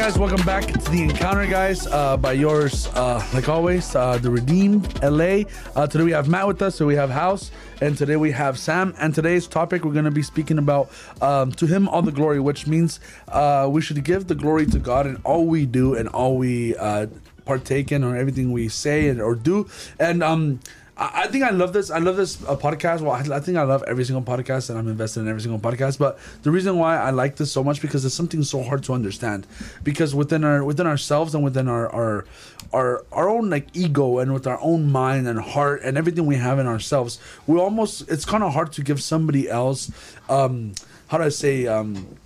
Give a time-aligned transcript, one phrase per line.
[0.00, 1.86] Guys, welcome back to the encounter, guys.
[1.86, 5.42] Uh, by yours, uh, like always, uh, the Redeemed LA.
[5.76, 7.50] Uh, today we have Matt with us, so we have House,
[7.82, 8.94] and today we have Sam.
[8.98, 10.90] And today's topic we're going to be speaking about
[11.20, 12.98] um, to Him all the glory, which means
[13.28, 16.74] uh, we should give the glory to God in all we do and all we
[16.76, 17.06] uh,
[17.44, 19.68] partake in, or everything we say and or do.
[19.98, 20.60] And um,
[21.02, 21.90] I think I love this.
[21.90, 23.00] I love this uh, podcast.
[23.00, 25.58] Well, I, I think I love every single podcast, and I'm invested in every single
[25.58, 25.98] podcast.
[25.98, 28.92] But the reason why I like this so much because it's something so hard to
[28.92, 29.46] understand.
[29.82, 32.26] Because within our within ourselves and within our our
[32.74, 36.36] our our own like ego and with our own mind and heart and everything we
[36.36, 39.90] have in ourselves, we almost it's kind of hard to give somebody else.
[40.28, 40.74] Um,
[41.08, 41.66] how do I say?
[41.66, 42.18] Um,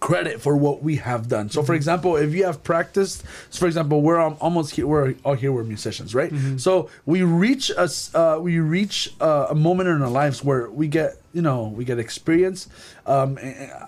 [0.00, 1.50] credit for what we have done.
[1.50, 4.86] So, for example, if you have practiced, so for example, we're almost here.
[4.86, 5.52] We're all here.
[5.52, 6.32] We're musicians, right?
[6.58, 8.14] So we reach us.
[8.14, 11.84] Uh, we reach uh, a moment in our lives where we get, you know, we
[11.84, 12.66] get experience.
[13.04, 13.38] Um,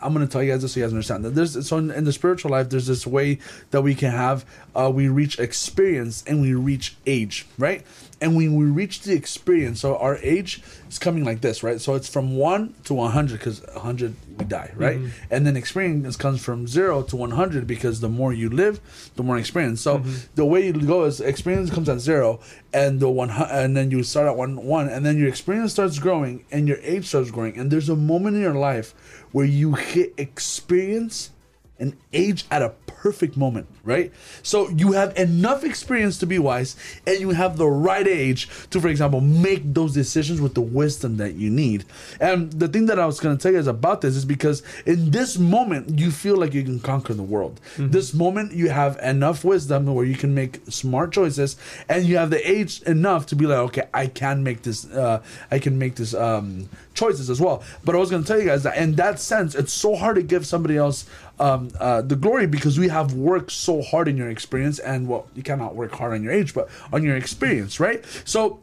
[0.02, 2.04] I'm gonna tell you guys this so you guys understand that there's so in, in
[2.04, 3.38] the spiritual life, there's this way
[3.70, 4.44] that we can have.
[4.76, 7.84] Uh, we reach experience and we reach age, right?
[8.20, 11.80] And when we reach the experience, so our age is coming like this, right?
[11.80, 14.98] So it's from one to 100 because 100 we die, right?
[15.30, 18.80] And then experience comes from zero to 100 because the more you live,
[19.16, 19.80] the more experience.
[19.80, 19.98] So
[20.34, 22.40] the way you go is experience comes at zero,
[22.72, 25.98] and the one, and then you start at one one, and then your experience starts
[26.00, 28.94] growing, and your age starts growing, and there's a moment in your life
[29.32, 31.30] where you hit experience
[31.80, 34.12] and age at a perfect moment, right?
[34.42, 36.74] So you have enough experience to be wise,
[37.06, 41.18] and you have the right age to, for example, make those decisions with the wisdom
[41.18, 41.84] that you need.
[42.20, 44.62] And the thing that I was going to tell you is about this is because
[44.86, 47.60] in this moment you feel like you can conquer the world.
[47.76, 51.56] This moment you have enough wisdom where you can make smart choices,
[51.88, 54.84] and you have the age enough to be like, okay, I can make this.
[54.90, 56.68] Uh, I can make this um,
[56.98, 57.62] choices as well.
[57.84, 60.16] But I was going to tell you guys that in that sense, it's so hard
[60.16, 64.16] to give somebody else um, uh, the glory because we have worked so hard in
[64.16, 67.78] your experience, and well, you cannot work hard on your age, but on your experience,
[67.78, 68.04] right?
[68.24, 68.60] So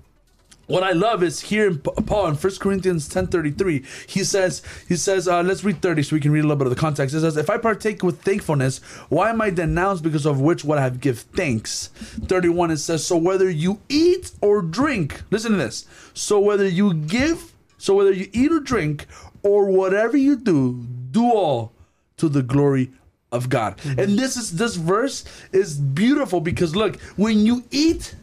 [0.67, 5.27] what I love is here in Paul in 1 Corinthians 10:33, he says, he says,
[5.27, 7.13] uh, let's read 30 so we can read a little bit of the context.
[7.13, 8.79] It says, if I partake with thankfulness,
[9.09, 11.87] why am I denounced because of which what I have give thanks?
[12.25, 15.85] 31 it says, so whether you eat or drink, listen to this.
[16.13, 17.53] So whether you give,
[17.85, 19.05] so whether you eat or drink,
[19.43, 21.71] or whatever you do, do all
[22.17, 22.89] to the glory
[23.31, 23.79] of God.
[23.85, 28.15] And this is this verse is beautiful because look, when you eat,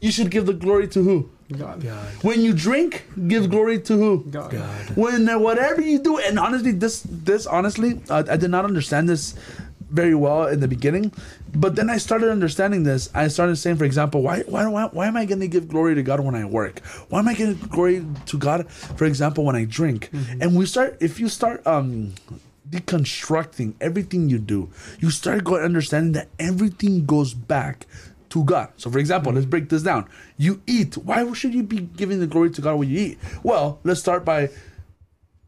[0.00, 1.30] you should give the glory to who?
[1.58, 1.82] God.
[2.22, 4.24] When you drink, give glory to who?
[4.30, 4.96] God.
[4.96, 9.08] When uh, whatever you do, and honestly, this this honestly, uh, I did not understand
[9.08, 9.34] this
[9.90, 11.12] very well in the beginning,
[11.54, 13.10] but then I started understanding this.
[13.14, 15.94] I started saying, for example, why why why, why am I going to give glory
[15.94, 16.80] to God when I work?
[17.08, 20.10] Why am I going to glory to God, for example, when I drink?
[20.40, 22.14] And we start if you start um
[22.68, 27.86] deconstructing everything you do, you start going understanding that everything goes back
[28.30, 28.68] to God.
[28.76, 30.08] So, for example, let's break this down.
[30.36, 30.96] You eat.
[30.96, 33.18] Why should you be giving the glory to God when you eat?
[33.42, 34.50] Well, let's start by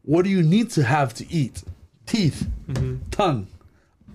[0.01, 1.63] what do you need to have to eat?
[2.05, 2.47] Teeth,
[3.11, 3.47] tongue,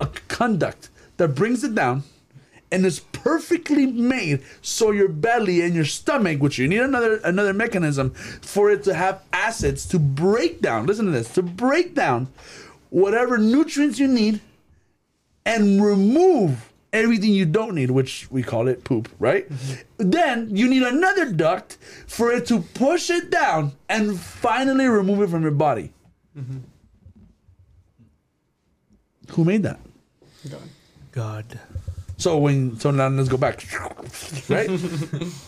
[0.00, 2.02] a conduct that brings it down
[2.70, 7.54] and is perfectly made so your belly and your stomach which you need another another
[7.54, 12.28] mechanism for it to have acids to break down listen to this to break down
[12.90, 14.40] whatever nutrients you need
[15.44, 19.48] and remove everything you don't need, which we call it poop, right?
[19.48, 20.10] Mm-hmm.
[20.10, 25.30] Then you need another duct for it to push it down and finally remove it
[25.30, 25.92] from your body.
[26.36, 26.58] Mm-hmm.
[29.32, 29.80] Who made that?
[30.50, 30.68] God.
[31.12, 31.60] God.
[32.16, 33.64] So when so now let's go back,
[34.48, 34.68] right?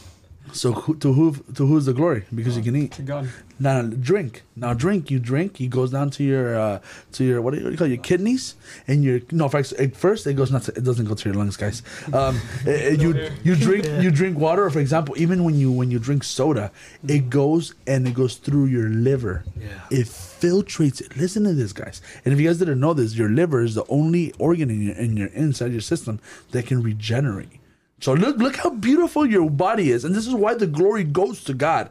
[0.53, 2.25] so who, to who to who's the glory?
[2.35, 2.93] Because you can eat.
[2.93, 3.29] To God.
[3.59, 4.43] Now drink.
[4.57, 5.11] Now drink.
[5.11, 5.61] You drink.
[5.61, 6.81] It goes down to your uh,
[7.13, 7.91] to your what do you call it?
[7.91, 8.55] your kidneys
[8.89, 9.49] and your no.
[9.49, 10.63] First, at first it goes not.
[10.65, 11.83] To, it doesn't go to your lungs, guys.
[12.13, 14.69] Um, you you drink you drink water.
[14.71, 16.73] For example, even when you when you drink soda,
[17.07, 19.45] it goes and it goes through your liver.
[19.59, 19.69] Yeah.
[19.91, 21.17] It filtrates it.
[21.17, 22.01] Listen to this, guys.
[22.25, 24.95] And if you guys didn't know this, your liver is the only organ in your
[24.97, 26.21] in your inside your system
[26.53, 27.60] that can regenerate.
[28.01, 31.45] So look, look how beautiful your body is, and this is why the glory goes
[31.45, 31.91] to God,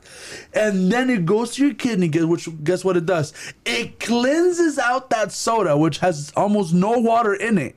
[0.53, 2.09] and then it goes to your kidney.
[2.09, 3.31] Which guess what it does?
[3.63, 7.75] It cleanses out that soda, which has almost no water in it,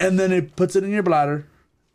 [0.00, 1.46] and then it puts it in your bladder,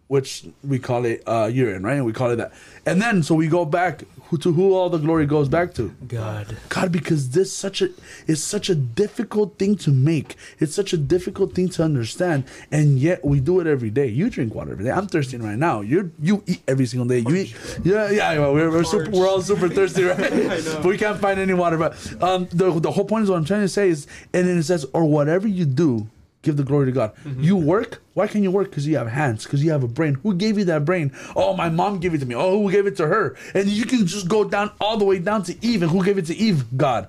[0.07, 1.95] which we call it uh, urine, right?
[1.95, 2.53] And we call it that.
[2.86, 4.03] And then so we go back
[4.33, 5.94] who, to who all the glory goes back to.
[6.07, 6.57] God.
[6.69, 7.89] God, because this such a
[8.25, 10.35] is such a difficult thing to make.
[10.59, 14.07] It's such a difficult thing to understand, and yet we do it every day.
[14.07, 14.91] You drink water every day.
[14.91, 15.81] I'm thirsty right now.
[15.81, 17.19] You you eat every single day.
[17.19, 18.39] You eat, yeah, yeah.
[18.39, 19.12] We're, we're super.
[19.12, 20.18] We're all super thirsty, right?
[20.63, 21.77] But we can't find any water.
[21.77, 21.94] But
[22.24, 24.63] um, the the whole point is what I'm trying to say is, and then it
[24.63, 26.07] says, or whatever you do,
[26.43, 27.13] give the glory to God.
[27.39, 28.01] You work.
[28.13, 28.69] Why can you work?
[28.69, 29.43] Because you have hands.
[29.45, 30.15] Because you have a brain.
[30.21, 31.11] Who gave you that brain?
[31.35, 32.35] Oh, my mom gave it to me.
[32.35, 33.35] Oh, who gave it to her?
[33.55, 35.81] And you can just go down all the way down to Eve.
[35.81, 36.77] And who gave it to Eve?
[36.77, 37.07] God.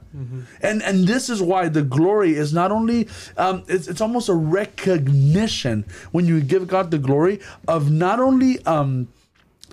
[0.63, 4.35] And and this is why the glory is not only um, it's it's almost a
[4.35, 9.09] recognition when you give God the glory of not only um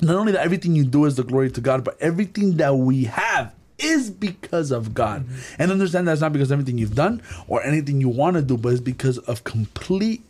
[0.01, 3.03] not only that everything you do is the glory to God, but everything that we
[3.05, 3.53] have
[3.83, 5.25] is because of God.
[5.57, 8.57] And understand that's not because of everything you've done or anything you want to do,
[8.57, 10.24] but it's because of complete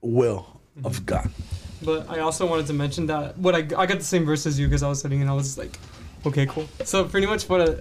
[0.00, 1.04] will of mm-hmm.
[1.04, 1.30] God.
[1.84, 4.58] But I also wanted to mention that what I, I got the same verse as
[4.58, 5.78] you because I was sitting and I was like,
[6.24, 6.68] okay, cool.
[6.84, 7.76] So pretty much what I,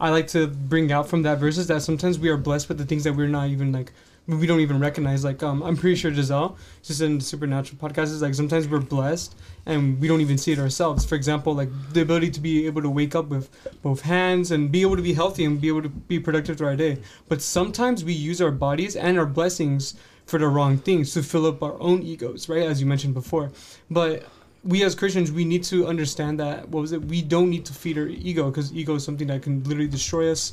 [0.00, 2.78] I like to bring out from that verse is that sometimes we are blessed with
[2.78, 3.92] the things that we're not even like
[4.28, 5.24] we don't even recognize.
[5.24, 9.34] Like um, I'm pretty sure Giselle, just in supernatural podcast, is like sometimes we're blessed
[9.64, 11.04] and we don't even see it ourselves.
[11.04, 13.48] For example, like the ability to be able to wake up with
[13.82, 16.68] both hands and be able to be healthy and be able to be productive through
[16.68, 16.98] our day.
[17.28, 19.94] But sometimes we use our bodies and our blessings
[20.26, 22.64] for the wrong things to fill up our own egos, right?
[22.64, 23.50] As you mentioned before.
[23.90, 24.24] But
[24.62, 27.02] we as Christians, we need to understand that what was it?
[27.02, 30.30] We don't need to feed our ego because ego is something that can literally destroy
[30.30, 30.52] us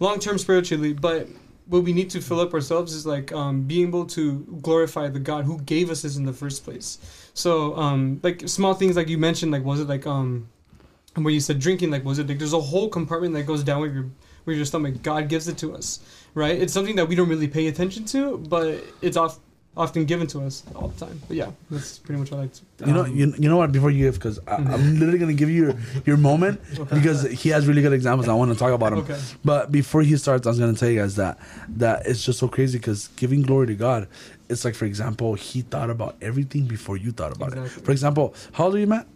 [0.00, 0.92] long term spiritually.
[0.92, 1.28] But
[1.66, 5.20] what we need to fill up ourselves is like um, being able to glorify the
[5.20, 6.98] God who gave us this in the first place.
[7.34, 10.48] So um, like small things like you mentioned, like was it like um,
[11.14, 13.80] where you said drinking, like was it like there's a whole compartment that goes down
[13.80, 14.10] with your
[14.44, 15.02] with your stomach.
[15.02, 16.00] God gives it to us,
[16.34, 16.60] right?
[16.60, 19.38] It's something that we don't really pay attention to, but it's off
[19.76, 21.20] often given to us all the time.
[21.26, 22.62] But yeah, that's pretty much what I like to.
[22.86, 23.72] You know, um, you, you know what?
[23.72, 24.66] Before you give, because I'm
[24.98, 25.74] literally gonna give you your,
[26.04, 26.60] your moment
[26.90, 28.28] because he has really good examples.
[28.28, 28.98] I want to talk about him.
[29.00, 29.18] Okay.
[29.44, 31.38] But before he starts, I was gonna tell you guys that
[31.68, 34.08] that it's just so crazy because giving glory to God,
[34.48, 37.68] it's like for example, he thought about everything before you thought about it.
[37.68, 39.06] For example, how old are you, Matt?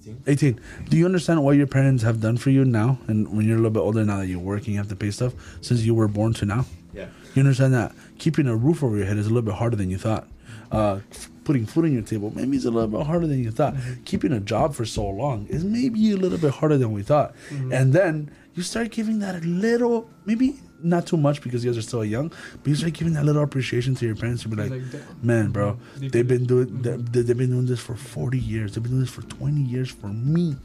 [0.00, 0.22] 18.
[0.26, 0.60] 18.
[0.88, 3.60] Do you understand what your parents have done for you now, and when you're a
[3.60, 6.08] little bit older now that you're working, you have to pay stuff since you were
[6.08, 6.64] born to now?
[6.94, 7.06] Yeah.
[7.34, 9.90] You understand that keeping a roof over your head is a little bit harder than
[9.90, 10.28] you thought.
[10.70, 11.00] Uh,
[11.44, 13.74] putting food on your table maybe it's a little bit harder than you thought.
[14.04, 17.34] Keeping a job for so long is maybe a little bit harder than we thought.
[17.72, 21.78] And then you start giving that a little, maybe not too much because you guys
[21.78, 24.56] are still young, but you start giving that little appreciation to your parents to be
[24.56, 28.38] like, Like, man, bro, They they've been doing they, they've been doing this for 40
[28.38, 28.74] years.
[28.74, 30.56] They've been doing this for 20 years for me,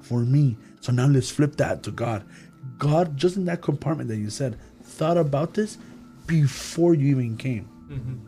[0.00, 0.56] for me.
[0.80, 2.24] So now let's flip that to God.
[2.78, 5.78] God, just in that compartment that you said, thought about this
[6.30, 7.68] before you even came.
[7.90, 8.18] Mhm.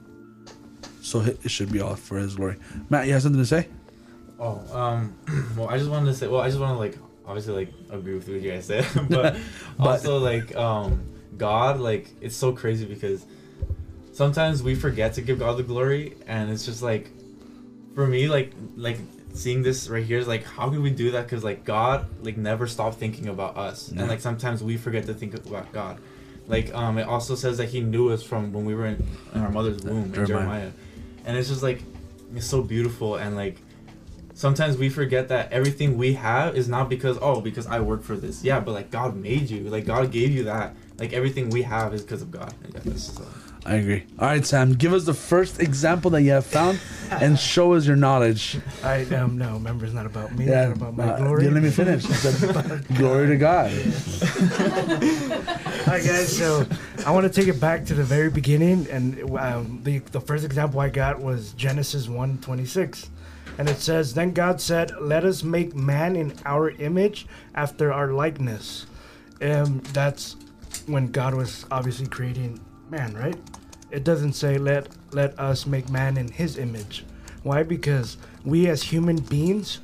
[1.01, 2.57] So it it should be all for His glory.
[2.91, 3.69] Matt, you have something to say?
[4.39, 5.15] Oh, um,
[5.57, 8.15] well, I just wanted to say, well, I just want to like, obviously, like, agree
[8.15, 9.37] with what you guys said, but,
[9.79, 11.01] also like, um,
[11.39, 13.25] God, like, it's so crazy because
[14.13, 17.11] sometimes we forget to give God the glory, and it's just like,
[17.95, 18.99] for me, like, like
[19.35, 21.23] seeing this right here is like, how can we do that?
[21.25, 24.01] Because like God, like, never stopped thinking about us, Yeah.
[24.01, 25.99] and like sometimes we forget to think about God.
[26.49, 29.41] Like, um, it also says that He knew us from when we were in, in
[29.41, 30.27] our mother's womb, in Jeremiah.
[30.27, 30.71] Jeremiah,
[31.25, 31.83] and it's just like,
[32.35, 33.59] it's so beautiful and like
[34.35, 38.17] sometimes we forget that everything we have is not because oh because I work for
[38.17, 38.43] this.
[38.43, 39.65] Yeah, but like God made you.
[39.69, 40.75] Like God gave you that.
[40.99, 42.55] Like everything we have is because of God.
[42.65, 43.20] Yeah, that's just,
[43.65, 44.05] I agree.
[44.19, 47.87] All right, Sam, give us the first example that you have found and show us
[47.87, 48.59] your knowledge.
[48.83, 51.49] I um no, remember it's not about me, Yeah, it's not about my uh, glory.
[51.49, 52.03] let me finish.
[52.05, 53.71] Said, glory to God.
[55.87, 56.67] All right, guys, so
[57.07, 60.45] I want to take it back to the very beginning, and um, the the first
[60.45, 63.09] example I got was Genesis 1:26,
[63.59, 68.09] and it says, "Then God said, Let us make man in our image, after our
[68.13, 68.87] likeness."
[69.41, 70.37] And that's
[70.87, 72.61] when God was obviously creating
[72.93, 73.37] man, right?
[73.91, 77.05] It doesn't say let let us make man in His image.
[77.43, 77.65] Why?
[77.65, 79.81] Because we as human beings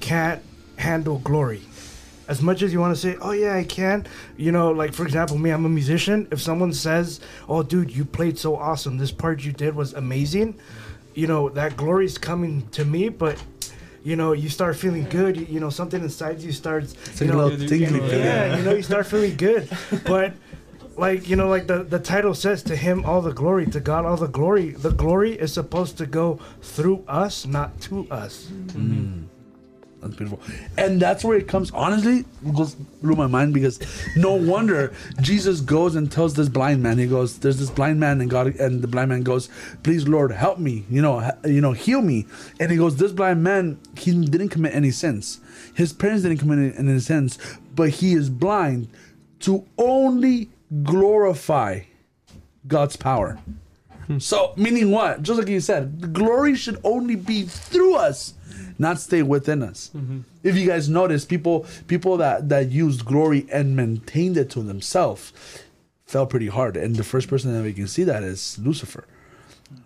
[0.00, 0.42] can't
[0.76, 1.62] handle glory
[2.30, 4.06] as much as you want to say, oh yeah, I can,
[4.36, 6.28] you know, like for example, me, I'm a musician.
[6.30, 10.56] If someone says, oh dude, you played so awesome, this part you did was amazing,
[11.12, 13.42] you know, that glory's coming to me, but
[14.04, 15.36] you know, you start feeling good.
[15.36, 18.56] You, you know, something inside you starts, It's you a know, little tingly yeah, yeah,
[18.56, 19.68] you know, you start feeling good,
[20.06, 20.32] but.
[20.96, 24.04] Like you know, like the, the title says, to him all the glory, to God
[24.04, 24.70] all the glory.
[24.70, 28.48] The glory is supposed to go through us, not to us.
[28.68, 29.24] Mm.
[30.00, 30.40] That's beautiful.
[30.78, 31.70] And that's where it comes.
[31.72, 33.78] Honestly, it just blew my mind because
[34.16, 36.96] no wonder Jesus goes and tells this blind man.
[36.96, 39.50] He goes, "There's this blind man," and God and the blind man goes,
[39.82, 40.86] "Please, Lord, help me.
[40.90, 42.26] You know, you know, heal me."
[42.58, 45.40] And he goes, "This blind man, he didn't commit any sins.
[45.74, 47.38] His parents didn't commit any sins,
[47.74, 48.88] but he is blind
[49.40, 50.48] to only
[50.82, 51.82] glorify
[52.66, 53.38] God's power."
[54.06, 54.18] Hmm.
[54.18, 55.22] So, meaning what?
[55.22, 58.34] Just like you said, the glory should only be through us,
[58.78, 59.90] not stay within us.
[59.94, 60.20] Mm-hmm.
[60.42, 65.32] If you guys notice, people people that that used glory and maintained it to themselves
[66.06, 66.76] fell pretty hard.
[66.76, 69.04] And the first person that we can see that is Lucifer.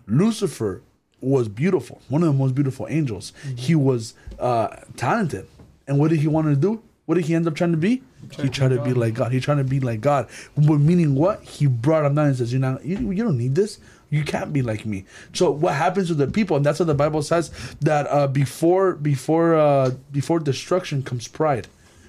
[0.07, 0.81] Lucifer
[1.21, 3.31] was beautiful, one of the most beautiful angels.
[3.43, 3.55] Mm-hmm.
[3.57, 5.47] He was uh, talented,
[5.87, 6.81] and what did he want to do?
[7.05, 8.01] What did he end up trying to be?
[8.41, 9.31] He tried to be like God.
[9.31, 10.27] He tried to be like God.
[10.55, 11.43] But meaning what?
[11.43, 13.79] He brought him down and says, "You know, you, you don't need this.
[14.09, 16.57] You can't be like me." So what happens to the people?
[16.57, 17.51] And that's what the Bible says
[17.81, 21.67] that uh, before before uh, before destruction comes pride.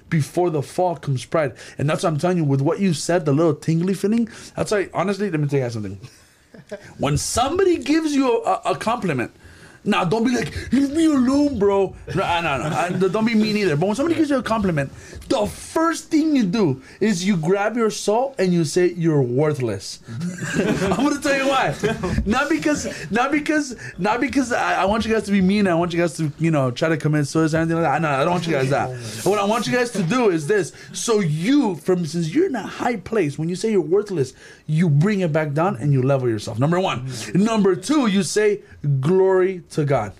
[0.09, 2.45] Before the fall comes pride, and that's what I'm telling you.
[2.45, 4.29] With what you said, the little tingly feeling.
[4.55, 5.99] That's why, honestly, let me tell you something.
[6.97, 9.31] When somebody gives you a, a compliment,
[9.83, 11.95] now don't be like, leave me alone, bro.
[12.15, 13.07] No, no, no.
[13.07, 13.75] Don't be mean either.
[13.75, 14.91] But when somebody gives you a compliment,
[15.29, 19.99] the first thing you do is you grab your soul and you say you're worthless.
[20.55, 21.75] I'm gonna tell you why.
[22.25, 25.67] Not because, not because, not because I, I want you guys to be mean.
[25.67, 28.01] I want you guys to, you know, try to commit suicide or anything like that.
[28.01, 28.89] No, I don't want you guys that.
[29.25, 30.73] What I want you guys to do is this.
[30.93, 34.33] So you, from since you're in a high place, when you say you're worthless,
[34.65, 36.59] you bring it back down and you level yourself.
[36.59, 37.09] Number one.
[37.33, 38.61] Number two, you say
[38.99, 40.13] glory to God.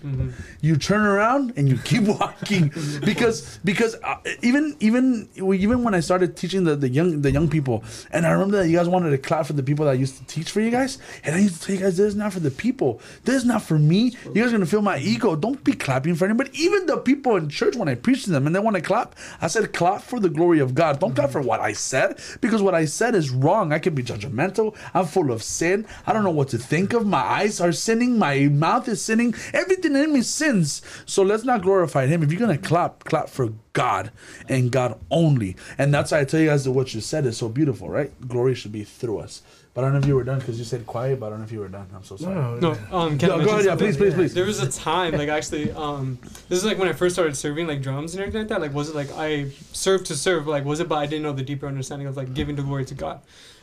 [0.62, 2.72] You turn around and you keep walking
[3.06, 7.50] because because uh, even even even when I started teaching the, the young the young
[7.50, 9.96] people, and I remember that you guys wanted to clap for the people that I
[9.96, 12.16] used to teach for you guys, and I used to tell you guys this is
[12.16, 14.16] not for the people, this is not for me.
[14.26, 15.36] You guys are gonna feel my ego.
[15.36, 16.50] Don't be clapping for anybody.
[16.54, 19.16] Even the people in church when I preach to them and they want to clap,
[19.42, 21.00] I said clap for the glory of God.
[21.00, 23.72] Don't clap for what I said because what I said is wrong.
[23.72, 24.76] I could be judgmental.
[24.94, 25.86] I'm full of sin.
[26.06, 27.06] I don't know what to think of.
[27.06, 28.18] My eyes are sinning.
[28.18, 29.34] My mouth is sinning.
[29.54, 30.82] Everything in me sins.
[31.06, 32.24] So let's not glorify Him.
[32.24, 34.12] If you're gonna clap, clap for God
[34.50, 35.56] and God only.
[35.78, 38.12] And that's why I tell you guys that what you said is so beautiful, right?
[38.28, 39.42] Glory should be through us.
[39.74, 41.20] But I don't know if you were done because you said quiet.
[41.20, 41.88] But I don't know if you were done.
[41.94, 42.34] I'm so sorry.
[42.34, 44.34] No, No, um, can I Go, go ahead, yeah, please, please, please.
[44.34, 46.18] There was a time, like actually, um,
[46.50, 48.60] this is like when I first started serving like drums and everything like that.
[48.60, 50.48] Like, was it like I served to serve?
[50.48, 50.90] Like, was it?
[50.90, 53.22] But I didn't know the deeper understanding of like giving the glory to God.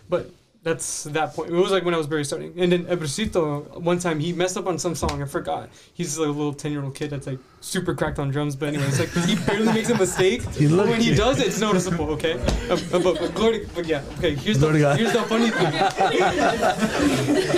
[0.08, 0.30] But
[0.64, 1.50] that's that point.
[1.50, 2.54] It was like when I was very starting.
[2.58, 5.22] And then Ebricito, one time he messed up on some song.
[5.22, 5.68] I forgot.
[5.92, 8.56] He's like a little ten year old kid that's like super cracked on drums.
[8.56, 10.42] But anyway, it's like he barely makes a mistake.
[10.54, 11.16] He but when he it.
[11.16, 12.08] does, it's noticeable.
[12.10, 12.34] Okay.
[12.70, 14.02] Uh, but, but, glory, but yeah.
[14.18, 14.34] Okay.
[14.34, 14.98] Here's Glory the God.
[14.98, 15.72] here's the funny thing.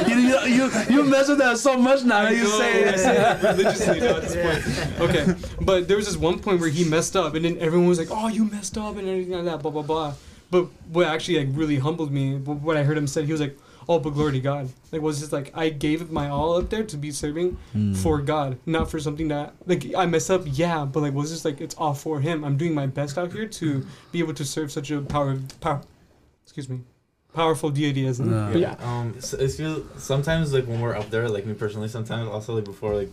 [0.08, 2.18] you, you, you, mess with that so much now.
[2.22, 2.98] I You know, say it.
[2.98, 5.00] say it religiously now at this point.
[5.10, 7.98] Okay, but there was this one point where he messed up, and then everyone was
[7.98, 10.14] like, "Oh, you messed up," and everything like that, blah blah blah.
[10.50, 13.40] But what actually like really humbled me, wh- what I heard him say, he was
[13.40, 16.70] like, "Oh, but glory to God." Like was just like I gave my all up
[16.70, 17.56] there to be serving
[18.02, 20.42] for God, not for something that like I mess up.
[20.46, 22.44] Yeah, but like was just like it's all for Him.
[22.44, 25.80] I'm doing my best out here to be able to serve such a power power.
[26.44, 26.80] Excuse me.
[27.34, 28.30] Powerful deity as him.
[28.30, 28.50] No.
[28.52, 28.76] But yeah.
[28.80, 32.54] Um, s it feels sometimes like when we're up there, like me personally, sometimes also
[32.54, 33.10] like before, like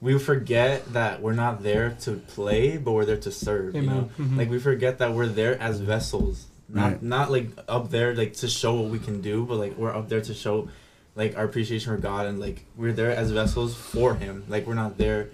[0.00, 3.76] we forget that we're not there to play, but we're there to serve.
[3.76, 4.30] You know, Amen.
[4.30, 4.36] Mhm.
[4.38, 7.02] like we forget that we're there as vessels, not Right.
[7.02, 10.08] not like up there like to show what we can do, but like we're up
[10.08, 10.68] there to show
[11.14, 14.44] like our appreciation for God and like we're there as vessels for Him.
[14.48, 15.28] Like we're not there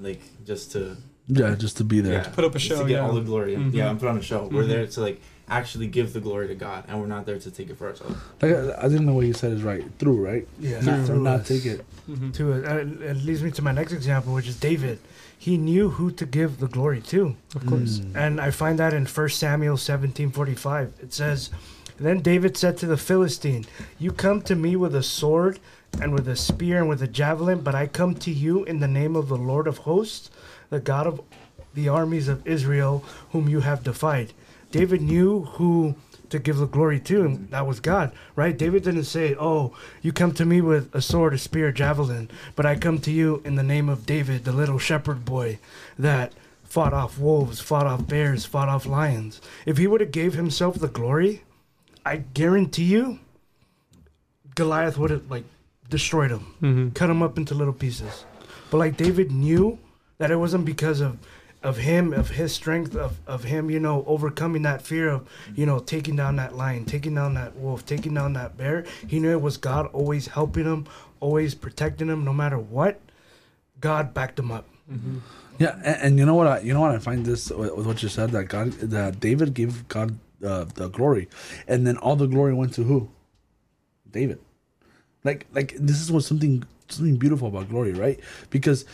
[0.00, 0.96] like just to
[1.28, 2.12] Yeah, just to be there.
[2.22, 3.00] yeah, Put up a show, to get yeah.
[3.06, 3.54] all the glory.
[3.56, 3.76] and Mhm.
[3.76, 4.48] Yeah, and put on a show.
[4.52, 4.68] We're Mhm.
[4.68, 7.68] there to like actually give the glory to God, and we're not there to take
[7.70, 8.16] it for ourselves.
[8.42, 9.84] Like I, I think the way you said is right.
[9.98, 10.46] Through, right?
[10.60, 11.84] Yeah, Not, through not take it.
[12.08, 12.32] Mhm.
[12.34, 14.98] To it, uh, it leads me to my next example, which is David.
[15.38, 17.36] He knew who to give the glory to.
[17.54, 17.98] Of course.
[17.98, 18.16] Mm.
[18.16, 20.92] And I find that in 1 Samuel 17:45.
[21.00, 21.50] It says,
[21.98, 23.64] "Then David said to the Philistine,
[23.98, 25.60] "You come to me with a sword
[26.00, 28.88] and with a spear and with a javelin, but I come to you in the
[28.88, 30.30] name of the Lord of hosts,
[30.70, 31.20] the God of
[31.74, 34.32] the armies of Israel, whom you have defied."
[34.72, 35.94] David knew who
[36.30, 38.56] to give the glory to, and that was God, right?
[38.56, 42.66] David didn't say, "Oh, you come to me with a sword, a spear, javelin, but
[42.66, 45.58] I come to you in the name of David, the little shepherd boy
[45.98, 46.32] that
[46.64, 50.78] fought off wolves, fought off bears, fought off lions." If he would have gave himself
[50.78, 51.42] the glory,
[52.04, 53.18] I guarantee you,
[54.54, 55.44] Goliath would have like
[55.88, 56.88] destroyed him, Mm-hmm.
[56.90, 58.24] cut him up into little pieces.
[58.70, 59.78] But like David knew
[60.18, 61.18] that it wasn't because of
[61.62, 65.66] of him, of his strength, of, of him, you know, overcoming that fear of, you
[65.66, 68.84] know, taking down that lion, taking down that wolf, taking down that bear.
[69.06, 70.86] He knew it was God always helping him,
[71.20, 73.00] always protecting him, no matter what.
[73.80, 74.66] God backed him up.
[74.90, 75.18] Mm-hmm.
[75.58, 76.46] Yeah, and, and you know what?
[76.46, 79.20] I you know what I find this with, with what you said that God that
[79.20, 81.28] David gave God uh, the glory,
[81.66, 83.08] and then all the glory went to who?
[84.10, 84.38] David.
[85.24, 88.18] Like like this is what something something beautiful about glory, right?
[88.50, 88.84] Because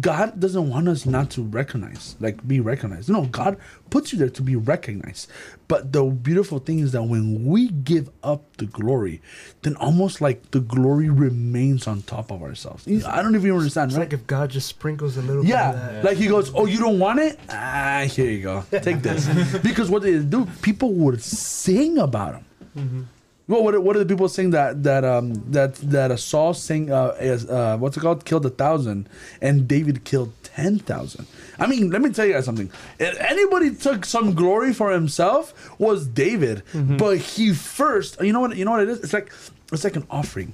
[0.00, 3.08] God doesn't want us not to recognize, like be recognized.
[3.08, 3.56] No, God
[3.88, 5.30] puts you there to be recognized.
[5.66, 9.22] But the beautiful thing is that when we give up the glory,
[9.62, 12.86] then almost like the glory remains on top of ourselves.
[13.06, 14.04] I don't even understand, It's right?
[14.04, 16.78] like if God just sprinkles a little bit of Yeah, like he goes, "Oh, you
[16.78, 17.38] don't want it?
[17.48, 19.26] Ah, here you go, take this."
[19.62, 22.44] because what they do, people would sing about him.
[22.76, 23.02] Mm-hmm.
[23.48, 26.92] Well, what, what are the people saying that that um that that a Saul saying
[26.92, 29.08] uh, is, uh what's it called killed a thousand
[29.40, 31.26] and David killed ten thousand?
[31.58, 32.70] I mean, let me tell you guys something.
[33.00, 36.62] If anybody took some glory for himself was David,
[36.98, 38.20] but he first.
[38.20, 38.54] You know what?
[38.54, 39.00] You know what it is?
[39.00, 39.32] It's like
[39.72, 40.52] it's like an offering.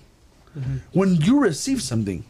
[0.92, 2.24] When you receive something,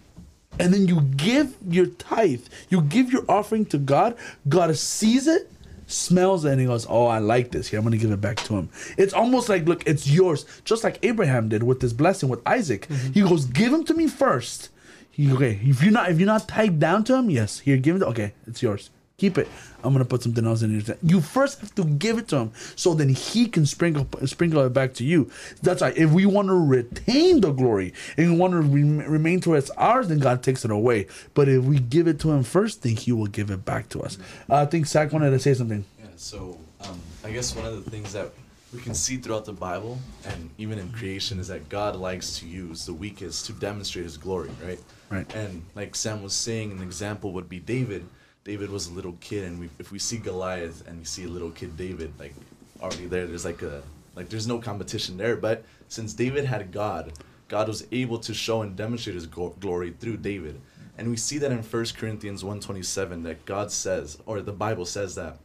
[0.59, 2.40] and then you give your tithe,
[2.71, 4.16] you give your offering to God.
[4.49, 5.50] God sees it,
[5.87, 7.69] smells it, and he goes, "Oh, I like this.
[7.69, 10.85] Here, I'm gonna give it back to him." It's almost like, look, it's yours, just
[10.85, 12.87] like Abraham did with this blessing with Isaac.
[12.88, 13.12] Mm-hmm.
[13.12, 14.71] He goes, "Give him to me first.
[15.11, 17.97] He, okay, if you're not if you're not tied down to him, yes, here, give
[17.97, 18.03] it.
[18.03, 18.91] Okay, it's yours.
[19.16, 19.49] Keep it.
[19.85, 20.97] I'm gonna put something else in here.
[21.00, 24.71] You first have to give it to him, so then he can sprinkle sprinkle it
[24.73, 25.30] back to you.
[25.62, 29.40] That's why if we want to retain the glory and we want to rem- remain
[29.42, 31.06] to it's ours, then God takes it away.
[31.35, 34.02] But if we give it to him first, then He will give it back to
[34.02, 34.18] us.
[34.50, 35.85] Uh, I think Zach wanted to say something.
[36.00, 38.33] Yeah, so um, I guess one of the things that
[38.75, 42.47] we can see throughout the Bible and even in creation is that God likes to
[42.47, 44.80] use the weakest to demonstrate his glory, right?
[45.09, 45.33] Right.
[45.37, 48.04] And like Sam was saying, an example would be David.
[48.45, 51.29] David was a little kid, and we, if we see Goliath and we see a
[51.29, 52.35] little kid David, like
[52.81, 53.83] already there, there's like a
[54.15, 55.37] like there's no competition there.
[55.37, 57.13] But since David had God,
[57.49, 60.61] God was able to show and demonstrate His glo- glory through David,
[60.99, 65.15] and we see that in 1 Corinthians 1:27 that God says, or the Bible says
[65.15, 65.39] that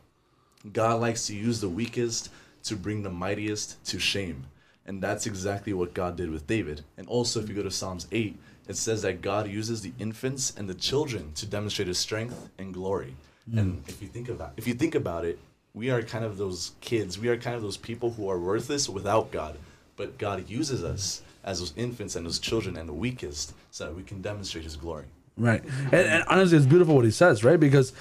[0.74, 2.30] God likes to use the weakest
[2.64, 4.48] to bring the mightiest to shame.
[4.86, 6.84] And that's exactly what God did with David.
[6.98, 8.38] And also, if you go to Psalms 8,
[8.70, 12.74] it says that God uses the infants and the children to demonstrate his strength and
[12.74, 13.16] glory.
[13.52, 13.90] And hmm.
[13.90, 15.40] if you think about if you think about it,
[15.74, 17.18] we are kind of those kids.
[17.18, 19.58] We are kind of those people who are worthless without God.
[19.98, 23.96] But God uses us as those infants and those children and the weakest so that
[23.96, 25.06] we can demonstrate his glory.
[25.36, 25.64] Right.
[25.86, 27.60] And, and honestly, it's beautiful what he says, right?
[27.60, 27.94] Because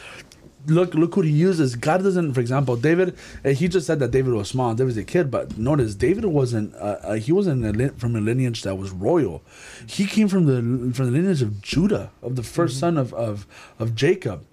[0.67, 1.77] look, look who he uses.
[1.77, 3.17] God doesn't, for example, David.
[3.45, 4.75] uh, He just said that David was small.
[4.75, 6.75] David was a kid, but notice David wasn't.
[6.75, 9.43] Uh, uh, he wasn't a from a lineage that was royal.
[9.87, 13.47] He came from the from the lineage of Judah, of the 1st son of, of
[13.79, 14.45] of Jacob.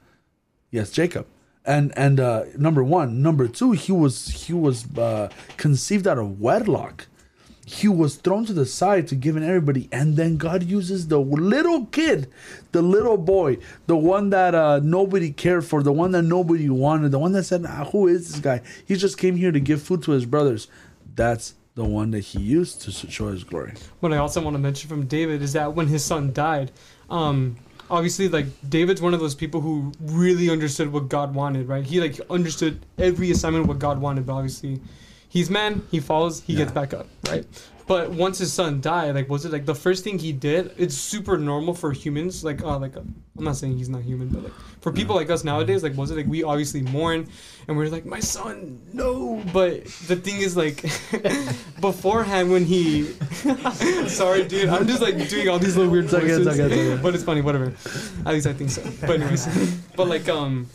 [0.71, 1.25] Yes, Jacob.
[1.65, 6.39] And and uh, number one, number two, he was he was uh, conceived out of
[6.39, 7.07] wedlock
[7.67, 9.89] he was thrown to the side to give in everybody.
[9.91, 12.31] And then god uses the little kid
[12.71, 17.11] the little boy the one that uh, nobody cared for the one that nobody wanted
[17.11, 18.61] the one that said ah, who is this guy?
[18.85, 20.67] He just came here to give food to his brothers.
[21.15, 23.73] That's the one that he used to show his glory.
[23.99, 26.71] What I also want to mention from David is that when his son died,
[27.09, 27.57] um,
[27.89, 31.83] obviously like David's one of those people who really understood what God wanted, right?
[31.83, 34.79] He like understood every assignment what God wanted, but obviously
[35.35, 37.45] he's man, he falls, he gets back up, right?
[37.87, 40.73] But once his son died, like was it like the first thing he did?
[40.77, 43.01] It's super normal for humans, like uh, like uh,
[43.37, 46.09] I'm not saying he's not human, but like for people like us nowadays, like was
[46.09, 47.27] it like we obviously mourn,
[47.67, 49.43] and we're like my son, no.
[49.53, 50.81] But the thing is like
[51.81, 53.03] beforehand when he,
[54.07, 56.73] sorry dude, I'm just like doing all these little weird It's okay, it's okay, it's
[56.73, 57.01] okay.
[57.03, 57.73] but it's funny, whatever.
[58.25, 58.81] At least I think so.
[59.01, 59.45] But anyways,
[59.95, 60.67] but like um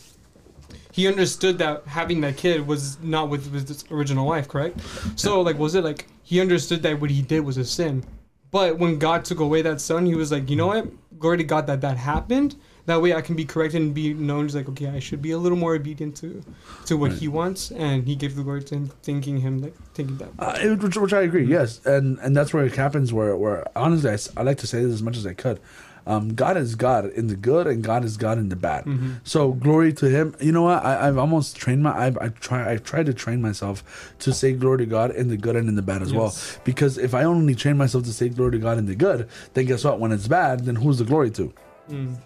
[0.92, 4.80] he understood that having that kid was not with, with his original wife, correct?
[5.16, 8.04] So like, was it like he understood that what he did was a sin?
[8.50, 10.88] But when God took away that son, he was like, you know what?
[11.20, 12.56] Glory to God that that happened.
[12.86, 15.30] That way I can be corrected and be known as like, okay, I should be
[15.30, 16.42] a little more obedient to,
[16.86, 20.16] to what he wants, and he gave the glory to him, thanking him, like thinking
[20.16, 20.30] that.
[20.40, 24.10] uh, which, which i agree yes and and that's where it happens where where honestly
[24.36, 25.60] I like to say this as much as i could
[26.10, 28.84] um, God is God in the good, and God is God in the bad.
[28.84, 29.12] Mm-hmm.
[29.22, 30.34] So glory to Him.
[30.40, 30.84] You know what?
[30.84, 31.96] I, I've almost trained my.
[31.96, 32.68] I've I try.
[32.68, 35.76] I've tried to train myself to say glory to God in the good and in
[35.76, 36.34] the bad as well.
[36.64, 39.66] Because if I only train myself to say glory to God in the good, then
[39.66, 40.00] guess what?
[40.00, 41.54] When it's bad, then who's the glory to?
[41.88, 42.16] Mm.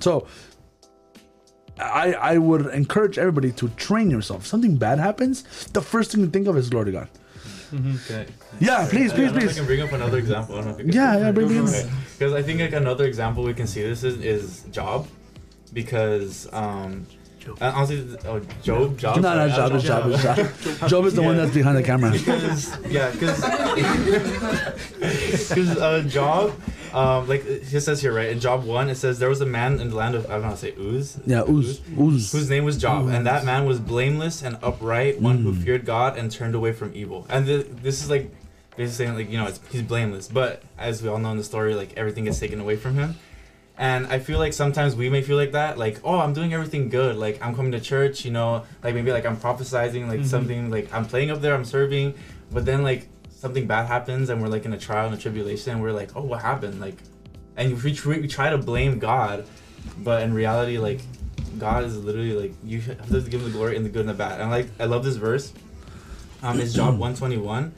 [0.00, 0.26] So
[1.78, 4.42] I I would encourage everybody to train yourself.
[4.42, 7.08] If something bad happens, the first thing to think of is glory to God.
[7.74, 8.26] Okay.
[8.60, 9.56] Yeah, please, I please, don't know I please.
[9.56, 10.54] can bring up another example.
[10.54, 11.90] I don't know if you can- Yeah, yeah, bring it in.
[12.18, 15.08] Because I think like another example we can see this is, is Job,
[15.72, 17.06] because um,
[17.48, 19.20] uh, honestly, oh Job, Job.
[19.20, 20.36] No, no, Job is Job is Job.
[20.88, 22.12] Job is the one that's behind the camera.
[22.24, 23.40] Because yeah, because
[25.48, 26.52] because uh, Job,
[26.92, 28.28] um, like it says here, right?
[28.30, 30.42] In Job one, it says there was a man in the land of I don't
[30.42, 31.18] know how to say Uz.
[31.26, 35.52] Yeah, Uz, whose name was Job, and that man was blameless and upright, one who
[35.52, 35.62] Mm.
[35.64, 37.26] feared God and turned away from evil.
[37.28, 38.30] And th- this is like
[38.76, 41.44] basically saying like you know it's, he's blameless, but as we all know in the
[41.44, 43.16] story, like everything gets taken away from him.
[43.76, 46.88] And I feel like sometimes we may feel like that, like oh I'm doing everything
[46.88, 50.26] good, like I'm coming to church, you know, like maybe like I'm prophesizing like Mhm.
[50.26, 52.14] something, like I'm playing up there, I'm serving,
[52.52, 55.72] but then like something bad happens and we're like in a trial and a tribulation,
[55.72, 56.98] and we're like oh what happened, like,
[57.56, 59.44] and we, tr- we try to blame God,
[59.98, 61.00] but in reality like
[61.58, 64.08] God is literally like you have to give him the glory in the good and
[64.08, 64.40] the bad.
[64.40, 65.52] And like I love this verse.
[66.44, 67.72] Um, it's Job one twenty one.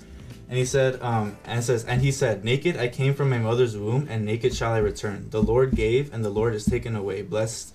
[0.49, 3.77] And he said, um, and says, and he said, Naked I came from my mother's
[3.77, 5.27] womb, and naked shall I return.
[5.31, 7.23] The Lord gave, and the Lord is taken away.
[7.23, 7.75] Blessed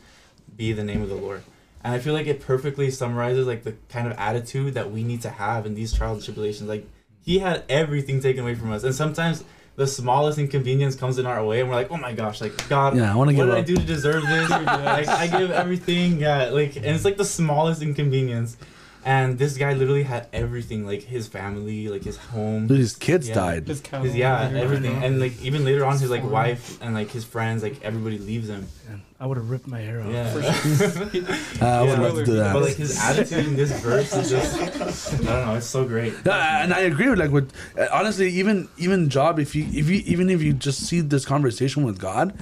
[0.55, 1.43] be the name of the Lord.
[1.83, 5.21] And I feel like it perfectly summarizes like the kind of attitude that we need
[5.23, 6.69] to have in these trials and tribulations.
[6.69, 6.87] Like
[7.23, 9.43] he had everything taken away from us, and sometimes
[9.75, 12.95] the smallest inconvenience comes in our way, and we're like, oh my gosh, like God,
[12.95, 14.49] Yeah, I wanna what give did I do to deserve this?
[14.49, 18.57] like I give everything, yeah, like, and it's like the smallest inconvenience.
[19.03, 23.35] And this guy literally had everything, like his family, like his home, his kids Yeah.
[23.35, 23.67] died.
[23.67, 24.03] His cow.
[24.03, 24.61] his yeah, everything.
[24.63, 28.17] everything, and like even later on, his like wife and like his friends, like everybody
[28.19, 28.67] leaves him.
[28.89, 30.11] And I would have ripped my hair off.
[30.11, 30.33] Yeah, Uh,
[31.61, 31.99] I would Yeah.
[31.99, 32.53] love to do that.
[32.53, 36.15] but like his attitude in this verse is just, I don't know, it's so great.
[36.25, 39.87] Yeah, and I agree with like with uh, honestly even even Job if you if
[39.87, 42.33] you even if you just see this conversation with God,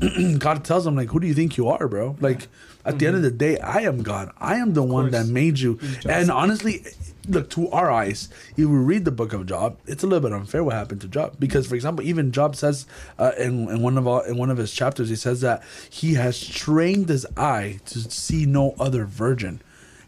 [0.38, 2.16] God tells him like who do you think you are, bro?
[2.18, 2.48] Like
[2.86, 4.32] at the end of the day, I am God.
[4.40, 5.78] I am the one that made you.
[6.08, 6.82] And honestly,
[7.28, 10.34] look to our eyes, if we read the book of Job, it's a little bit
[10.36, 11.36] unfair what happened to Job.
[11.38, 12.86] Because, for example, even Job says
[13.18, 16.14] uh, in, in one of our, in one of his chapters, he says that he
[16.14, 19.60] has trained his eye to see no other virgin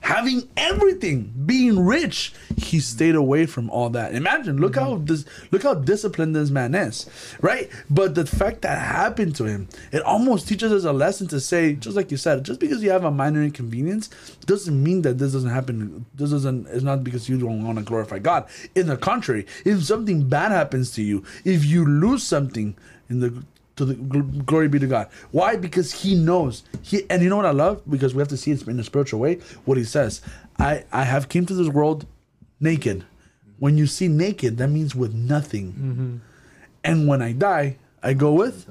[0.05, 4.15] having everything, being rich, he stayed away from all that.
[4.15, 5.07] Imagine, look how mm-hmm.
[5.07, 7.09] this, look how disciplined this man is,
[7.41, 7.71] right?
[7.89, 11.73] But the fact that happened to him, it almost teaches us a lesson to say,
[11.73, 14.11] just like you said, just because you have a minor inconvenience
[14.45, 16.05] doesn't mean that this doesn't happen.
[16.15, 16.67] This doesn't.
[16.67, 18.47] It's not because you don't want to glorify God.
[18.75, 22.77] In the contrary, if something bad happens to you, if you lose something
[23.09, 23.43] in the
[23.77, 25.09] to the gl- glory be to God.
[25.31, 25.57] Why?
[25.57, 26.63] Because he knows.
[26.83, 28.85] He and you know what I love because we have to see it in a
[28.85, 29.37] spiritual way.
[29.65, 30.21] What he says,
[30.59, 32.07] I I have came to this world
[32.61, 33.05] naked.
[33.59, 35.73] When you see naked, that means with nothing.
[35.73, 36.17] Mm-hmm.
[36.83, 38.69] And when I die, I go with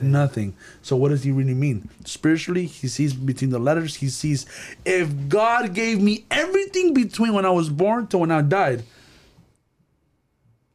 [0.00, 0.56] nothing.
[0.82, 1.88] So what does he really mean?
[2.04, 3.96] Spiritually, he sees between the letters.
[3.96, 4.46] He sees
[4.84, 8.82] if God gave me everything between when I was born to when I died,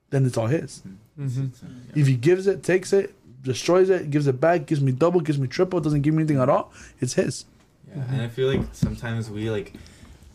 [0.09, 0.81] then it's all his.
[1.19, 1.99] Mm-hmm.
[1.99, 5.39] If he gives it, takes it, destroys it, gives it back, gives me double, gives
[5.39, 7.45] me triple, doesn't give me anything at all, it's his.
[7.89, 9.73] Yeah, and I feel like sometimes we like,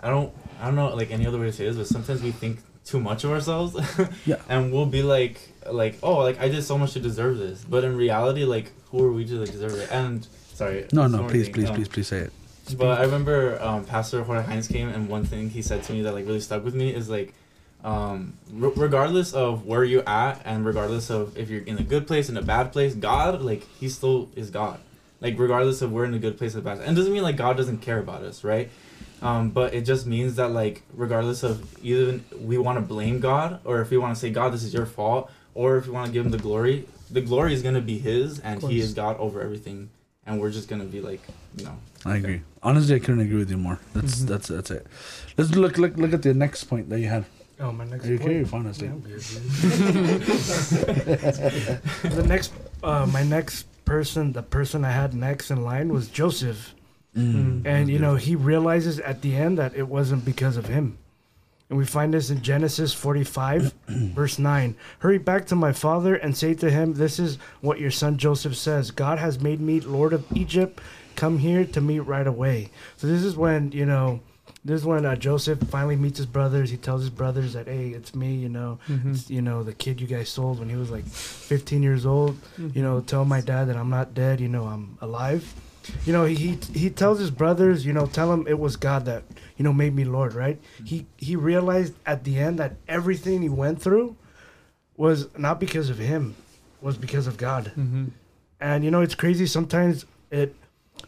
[0.00, 2.30] I don't, I don't know like any other way to say this, but sometimes we
[2.30, 3.76] think too much of ourselves.
[4.26, 4.36] Yeah.
[4.48, 5.38] And we'll be like,
[5.70, 9.04] like, oh, like I did so much to deserve this, but in reality, like, who
[9.04, 9.90] are we to like, deserve it?
[9.90, 10.86] And sorry.
[10.92, 12.32] No, no, please, thing, please, um, please, please say it.
[12.76, 16.02] But I remember um, Pastor Jorge Hines came, and one thing he said to me
[16.02, 17.32] that like really stuck with me is like,
[17.86, 22.06] um, r- regardless of where you're at, and regardless of if you're in a good
[22.06, 24.80] place in a bad place, God like He still is God.
[25.20, 27.36] Like regardless of we're in a good place or bad, and it doesn't mean like
[27.36, 28.68] God doesn't care about us, right?
[29.22, 33.60] Um, but it just means that like regardless of either we want to blame God
[33.64, 36.08] or if we want to say God, this is your fault, or if we want
[36.08, 39.16] to give Him the glory, the glory is gonna be His, and He is God
[39.18, 39.88] over everything,
[40.26, 41.22] and we're just gonna be like,
[41.56, 41.76] you know.
[42.04, 42.42] I agree.
[42.62, 43.78] Honestly, I couldn't agree with you more.
[43.94, 44.26] That's Mhm.
[44.28, 44.86] that's that's it.
[45.38, 47.24] Let's look look look at the next point that you had.
[47.58, 48.28] Oh, my next you point.
[48.30, 48.36] okay?
[48.38, 48.86] You're fine, honestly.
[48.88, 49.20] Yeah, I'm good,
[52.02, 52.12] dude.
[52.12, 56.72] the next, uh, my next person, the person I had next in line was Joseph,
[57.16, 57.64] Mm.
[57.64, 60.98] and you know he realizes at the end that it wasn't because of him,
[61.70, 64.76] and we find this in Genesis forty-five, verse nine.
[64.98, 68.54] Hurry back to my father and say to him, "This is what your son Joseph
[68.54, 70.82] says: God has made me Lord of Egypt.
[71.14, 74.20] Come here to me right away." So this is when you know.
[74.66, 76.70] This is when uh, Joseph finally meets his brothers.
[76.70, 78.34] He tells his brothers that, "Hey, it's me.
[78.34, 79.12] You know, Mhm.
[79.14, 82.36] it's, you know, the kid you guys sold when he was like 15 years old.
[82.58, 84.40] You know, tell my dad that I'm not dead.
[84.40, 85.54] You know, I'm alive.
[86.04, 89.04] You know, he he, he tells his brothers, you know, tell him it was God
[89.04, 89.22] that
[89.56, 90.34] you know made me Lord.
[90.34, 90.58] Right?
[90.84, 94.16] He he realized at the end that everything he went through
[94.96, 96.34] was not because of him,
[96.80, 97.70] was because of God.
[97.78, 98.10] Mhm.
[98.60, 99.46] And you know, it's crazy.
[99.46, 100.56] Sometimes it,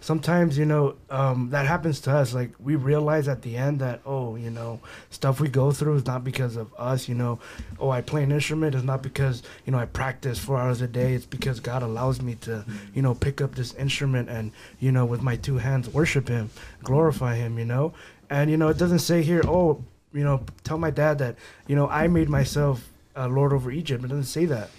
[0.00, 2.34] sometimes you know, um, that happens to us.
[2.34, 4.80] Like we realize at the end that oh, you know,
[5.11, 7.08] stuff we go through is not because of us.
[7.08, 7.38] You know,
[7.78, 10.88] oh, I play an instrument is not because you know I practice four hours a
[10.88, 11.14] day.
[11.14, 15.04] It's because God allows me to you know pick up this instrument and you know
[15.04, 16.50] with my two hands worship Him,
[16.82, 17.58] glorify Him.
[17.58, 17.92] You know,
[18.30, 19.82] and you know it doesn't say here oh,
[20.12, 24.04] you know, tell my dad that you know I made myself uh, Lord over Egypt.
[24.04, 24.70] It doesn't say that.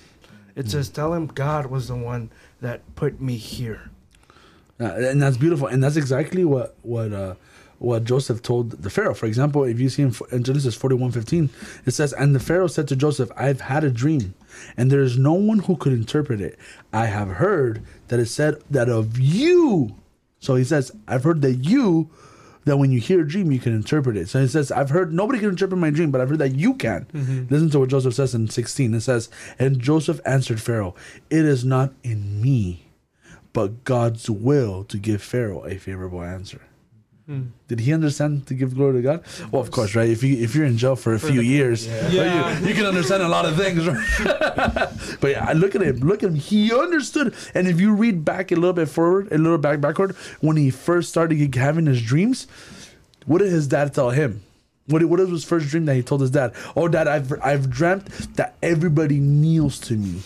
[0.56, 3.90] It says tell him God was the one that put me here.
[4.80, 7.36] Uh, and that's beautiful, and that's exactly what what uh,
[7.80, 9.14] what Joseph told the Pharaoh.
[9.14, 11.50] For example, if you see in, in Genesis forty one fifteen,
[11.86, 14.36] it says, "And the Pharaoh said to Joseph, I've had a dream,
[14.78, 16.58] and there is no one who could interpret it.
[16.94, 19.96] I have heard that it said that of you."
[20.40, 22.10] So he says, "I've heard that you."
[22.66, 24.30] That when you hear a dream, you can interpret it.
[24.30, 26.76] So he says, I've heard nobody can interpret my dream, but I've heard that you
[26.76, 27.08] can.
[27.50, 28.94] Listen to what Joseph says in 16.
[28.94, 30.94] It says, And Joseph answered Pharaoh,
[31.32, 32.84] It is not in me,
[33.54, 36.62] but God's will to give Pharaoh a favorable answer.
[37.30, 37.50] Mm.
[37.68, 39.24] Did he understand to give glory to God?
[39.52, 40.10] Well, of course, right?
[40.10, 42.10] If you if you're in jail for a few years, Yeah.
[42.10, 42.60] Yeah.
[42.60, 43.86] you, you can understand a lot of things.
[43.88, 44.02] Right?
[45.22, 45.98] but yeah, look at him.
[46.00, 46.36] Look at him.
[46.36, 47.36] He understood.
[47.54, 50.72] And if you read back a little bit forward, a little back backward, when he
[50.72, 52.48] first started having his dreams,
[53.28, 54.42] what did his dad tell him?
[54.88, 56.54] What what was his first dream that he told his dad?
[56.76, 58.08] Oh, dad, I've I've dreamt
[58.38, 60.22] that everybody kneels to me.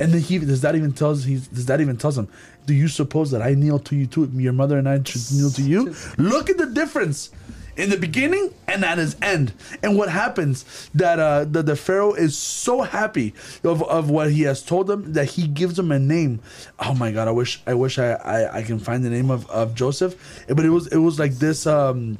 [0.00, 2.28] And then he does that even tells he does that even tells him,
[2.66, 4.30] Do you suppose that I kneel to you too?
[4.34, 5.94] Your mother and I should kneel to you?
[6.18, 7.30] Look at the difference
[7.76, 9.52] in the beginning and at his end.
[9.82, 14.42] And what happens that uh the, the Pharaoh is so happy of, of what he
[14.42, 16.40] has told him that he gives him a name.
[16.78, 19.48] Oh my god, I wish I wish I, I, I can find the name of,
[19.50, 20.44] of Joseph.
[20.48, 22.18] But it was it was like this um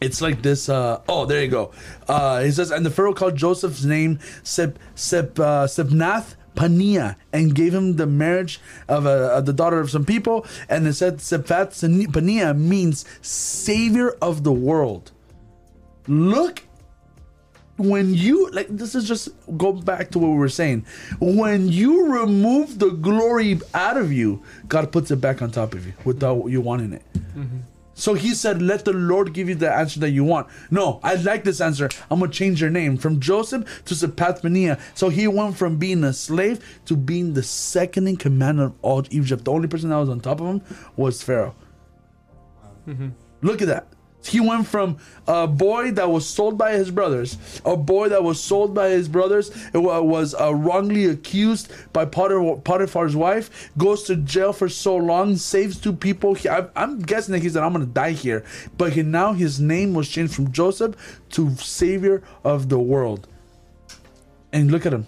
[0.00, 0.68] it's like this.
[0.68, 1.70] Uh, oh, there you go.
[2.06, 7.54] Uh, he says, and the Pharaoh called Joseph's name Sep Sep uh, Sepnath Pania and
[7.54, 10.46] gave him the marriage of, a, of the daughter of some people.
[10.68, 11.72] And it said Sephat
[12.12, 15.12] Pania means savior of the world.
[16.06, 16.62] Look
[17.76, 20.86] when you like this is just go back to what we were saying
[21.20, 25.84] when you remove the glory out of you god puts it back on top of
[25.84, 27.02] you without you wanting it
[27.36, 27.58] mm-hmm.
[27.94, 30.46] So he said let the lord give you the answer that you want.
[30.70, 31.88] No i like this answer.
[32.10, 34.80] I'm gonna change your name from joseph to Sepathmania.
[34.94, 39.04] so he went from being a slave to being the second in command of all
[39.10, 39.44] egypt.
[39.44, 40.62] The only person that was on top of him
[40.96, 41.54] was pharaoh.
[42.88, 43.08] Mm-hmm.
[43.42, 43.86] Look at that.
[44.26, 48.42] He went from a boy that was sold by his brothers, a boy that was
[48.42, 54.68] sold by his brothers, was uh, wrongly accused by Potiphar's wife, goes to jail for
[54.68, 56.34] so long, saves two people.
[56.34, 58.44] He, I, I'm guessing that he said, I'm going to die here.
[58.78, 60.96] But he, now his name was changed from Joseph
[61.30, 63.28] to Savior of the world.
[64.52, 65.06] And look at him.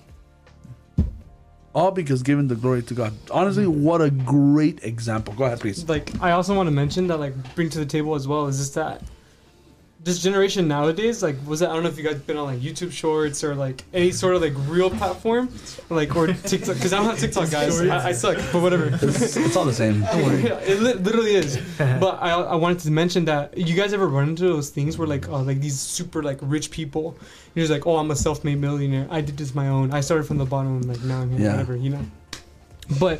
[1.77, 3.13] All because giving the glory to God.
[3.31, 5.35] Honestly, what a great example.
[5.35, 5.87] Go ahead, please.
[5.87, 8.57] like I also want to mention that like bring to the table as well is
[8.57, 9.03] just that
[10.07, 12.61] this generation nowadays like was it I don't know if you guys been on like
[12.61, 15.49] YouTube Shorts or like any sort of like real platform
[15.91, 19.37] like or TikTok because I don't have TikTok guys I, I suck but whatever It's,
[19.37, 20.03] it's all the same.
[20.03, 20.43] Don't worry.
[20.45, 21.59] yeah, it li- literally is.
[22.05, 25.09] But I, I wanted to mention that you guys ever run into those things where
[25.09, 27.19] like oh like these super like rich people,
[27.55, 29.09] you're just like oh I'm a self-made millionaire.
[29.11, 29.93] I did this my own.
[29.93, 30.77] I started from the bottom.
[30.77, 31.41] And like now I'm here.
[31.41, 31.53] Yeah.
[31.53, 32.05] Whatever you know.
[33.01, 33.19] But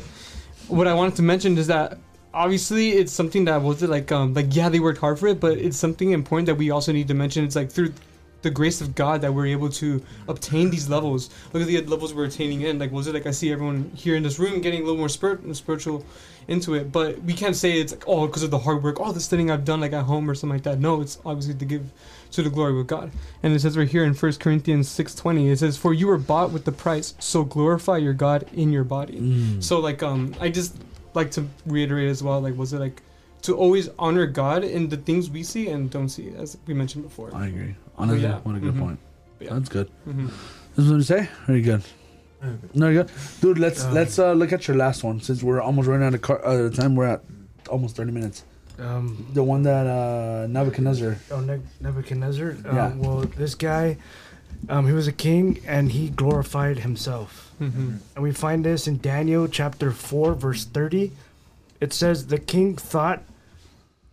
[0.69, 1.97] what I wanted to mention is that
[2.33, 5.39] obviously it's something that was it like um like yeah they worked hard for it,
[5.39, 7.43] but it's something important that we also need to mention.
[7.43, 7.93] It's like through
[8.41, 11.29] the grace of God that we're able to obtain these levels.
[11.53, 12.79] Look at the levels we're attaining in.
[12.79, 15.09] Like, was it like I see everyone here in this room getting a little more
[15.09, 16.05] spirit, spiritual
[16.47, 19.11] into it, but we can't say it's like, oh, because of the hard work, oh,
[19.11, 20.79] this thing I've done like at home or something like that.
[20.79, 21.91] No, it's obviously to give
[22.31, 23.11] to the glory of God.
[23.43, 26.51] And it says right here in 1 Corinthians 6.20, it says, For you were bought
[26.51, 29.19] with the price, so glorify your God in your body.
[29.19, 29.63] Mm.
[29.63, 30.75] So like um I just
[31.13, 33.01] like to reiterate as well, like was it like
[33.43, 37.03] to always honor God in the things we see and don't see, as we mentioned
[37.03, 37.29] before.
[37.33, 37.75] I agree.
[37.97, 38.39] Honestly, Yeah.
[38.43, 38.79] what a good Mhm.
[38.79, 38.99] point.
[39.39, 39.53] Yeah.
[39.53, 39.89] That's good.
[40.05, 40.27] hmm
[40.75, 41.29] This is what you say?
[41.47, 41.83] Very good.
[42.43, 42.55] Okay.
[42.73, 43.11] No, you're good.
[43.41, 46.13] Dude, let's Um, let's uh, look at your last one since we're almost running out
[46.13, 46.95] of car- uh, time.
[46.95, 47.23] We're at
[47.69, 48.43] almost 30 minutes.
[48.79, 51.17] Um, The one that uh, Nebuchadnezzar.
[51.31, 52.49] oh, Ne- Nebuchadnezzar.
[52.65, 52.91] Um, Yeah.
[52.95, 53.97] Well, this guy,
[54.69, 57.46] um, he was a king and he glorified himself.
[57.57, 61.11] Hmm And we find this in Daniel chapter 4, verse 30.
[61.81, 63.23] It says, The king thought,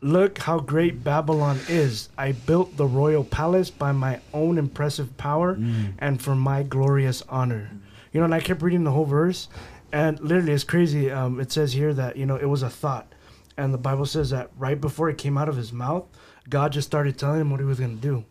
[0.01, 2.11] Look how great Babylon is.
[2.19, 5.59] I built the royal palace by my own impressive power
[5.99, 7.71] and for my glorious honor.
[8.13, 9.49] You know, and I kept reading the whole verse,
[9.93, 11.11] and literally it's crazy.
[11.11, 13.11] Um, it says here that, you know, it was a thought.
[13.57, 16.05] And the Bible says that right before it came out of his mouth,
[16.51, 18.25] God just started telling him what he was going to do.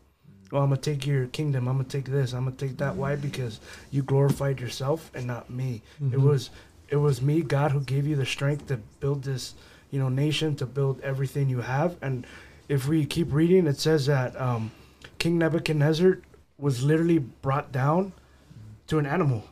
[0.54, 1.68] Well, I'm going to take your kingdom.
[1.68, 2.32] I'm going to take this.
[2.32, 2.96] I'm going to take that.
[2.96, 3.16] Why?
[3.16, 5.82] Because you glorified yourself and not me.
[6.12, 6.52] It was
[6.90, 9.56] it was me, God, who gave you the strength to build this,
[9.90, 11.96] you know, nation, to build everything you have.
[12.04, 12.28] And
[12.70, 14.72] if we keep reading, it says that um,
[15.18, 16.20] King Nebuchadnezzar
[16.60, 18.14] was literally brought down
[18.88, 19.44] to an animal,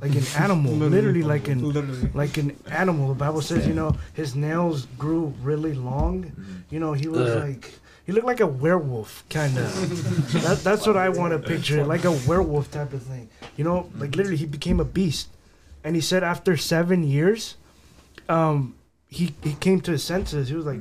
[0.00, 2.08] like an animal, literally like an Literally.
[2.14, 3.08] like an animal.
[3.08, 6.32] The Bible says, you know, his nails grew really long.
[6.70, 7.42] You know, he was Ugh.
[7.48, 7.74] like
[8.04, 10.32] he looked like a werewolf, kind of.
[10.42, 13.28] that, that's what I want to picture, like a werewolf type of thing.
[13.56, 15.28] You know, like literally, he became a beast.
[15.82, 17.56] And he said after seven years,
[18.28, 18.74] um,
[19.08, 20.48] he he came to his senses.
[20.48, 20.80] He was like,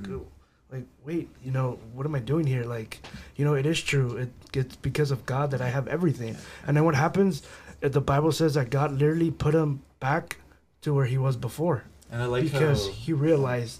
[0.71, 2.63] like wait, you know, what am I doing here?
[2.63, 3.01] Like,
[3.35, 4.15] you know, it is true.
[4.17, 6.37] It, it's because of God that I have everything.
[6.65, 7.43] And then what happens?
[7.83, 10.37] Uh, The Bible says that God literally put him back
[10.81, 13.79] to where he was before And I like because how he realized.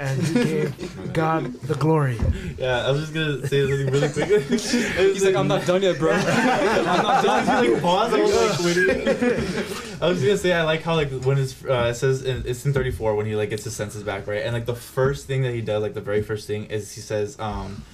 [0.00, 2.18] And he gave God the glory.
[2.56, 4.42] Yeah, I was just gonna say something really quick.
[4.48, 6.12] He's like, I'm not done yet, bro.
[6.14, 7.72] I'm not done.
[7.72, 8.14] like pause.
[8.14, 9.06] I was like waiting.
[10.00, 12.64] I was gonna say I like how like when it's uh, it says in, it's
[12.64, 15.42] in 34 when he like gets his senses back right and like the first thing
[15.42, 17.84] that he does like the very first thing is he says um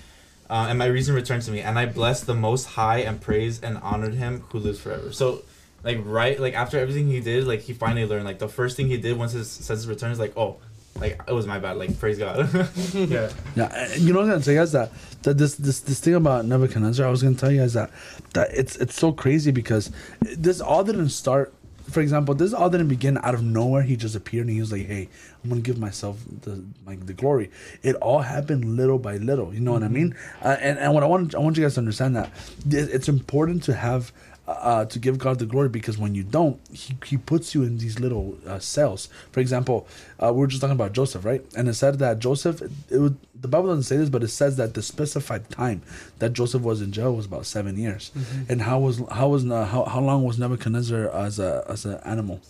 [0.49, 3.65] uh, and my reason returned to me and I blessed the Most High and praised
[3.65, 5.11] and honored him who lives forever.
[5.13, 5.43] So
[5.83, 8.87] like right like after everything he did like he finally learned like the first thing
[8.87, 10.59] he did once his senses returned is like oh
[11.01, 12.49] like it was my bad like praise God.
[12.95, 13.31] Yeah.
[13.55, 14.91] Yeah, you know what I'm gonna tell you guys that
[15.23, 17.91] that this this this thing about Nebuchadnezzar, I was gonna tell you guys that
[18.35, 21.53] that it's it's so crazy because this all didn't start.
[21.91, 23.83] For example, this all didn't begin out of nowhere.
[23.83, 25.09] He just appeared and he was like, "Hey,
[25.45, 27.51] I'm gonna give myself the like the glory."
[27.85, 29.55] It all happened little by little.
[29.55, 30.17] You know what I mean?
[30.43, 32.33] Uh, and and what I want I want you guys to understand that
[32.69, 34.11] it's important to have
[34.49, 37.79] uh, to give God the glory because when you don't, He, he puts you in
[37.79, 39.09] these little uh, cells.
[39.33, 39.87] For example,
[40.21, 41.45] uh, we were just talking about Joseph, right?
[41.57, 44.57] And it said that Joseph, it would, the Bible doesn't say this, but it says
[44.57, 45.83] that the specified time
[46.19, 48.13] that Joseph was in jail was about seven years.
[48.49, 51.99] And how was how was uh, how, how long was Nebuchadnezzar as a as an
[52.05, 52.41] animal?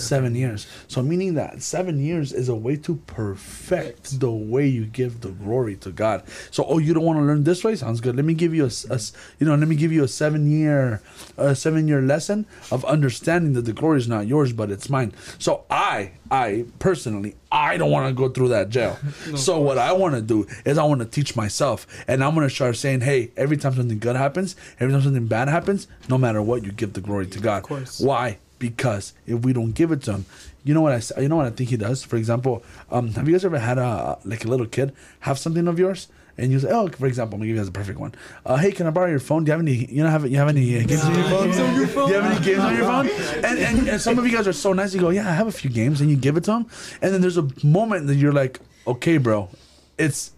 [0.00, 0.66] Seven years.
[0.88, 5.30] So meaning that seven years is a way to perfect the way you give the
[5.30, 6.24] glory to God.
[6.50, 7.76] So oh, you don't want to learn this way?
[7.76, 8.16] Sounds good.
[8.16, 9.00] Let me give you a, a
[9.38, 11.02] you know, let me give you a seven year,
[11.36, 15.12] a seven year lesson of understanding that the glory is not yours, but it's mine.
[15.38, 18.98] So I, I personally, I don't want to go through that jail.
[19.36, 22.48] so what I want to do is I want to teach myself, and I'm going
[22.48, 26.16] to start saying, hey, every time something good happens, every time something bad happens, no
[26.16, 27.62] matter what, you give the glory to God.
[27.62, 28.00] course.
[28.00, 28.38] Why?
[28.62, 30.26] Because if we don't give it to him,
[30.62, 32.04] you know what I you know what I think he does.
[32.04, 34.94] For example, um, have you guys ever had a like a little kid
[35.26, 36.06] have something of yours?
[36.38, 38.14] And you say, oh, for example, I'm gonna give you guys a perfect one.
[38.46, 39.42] Uh, hey, can I borrow your phone?
[39.42, 39.74] Do you have any?
[39.96, 42.06] You know, have you have any uh, games on your phone?
[42.06, 43.08] Do you have any games on your phone?
[43.44, 44.94] And, and and some of you guys are so nice.
[44.94, 46.66] You go, yeah, I have a few games, and you give it to them.
[47.02, 49.48] And then there's a moment that you're like, okay, bro,
[49.98, 50.30] it's